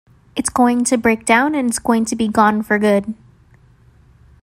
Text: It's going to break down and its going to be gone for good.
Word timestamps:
It's 0.35 0.49
going 0.49 0.83
to 0.85 0.97
break 0.97 1.25
down 1.25 1.53
and 1.53 1.69
its 1.69 1.77
going 1.77 2.05
to 2.05 2.15
be 2.15 2.27
gone 2.27 2.63
for 2.63 2.79
good. 2.79 3.13